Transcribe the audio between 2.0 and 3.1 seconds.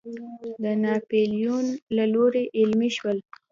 لوري عملي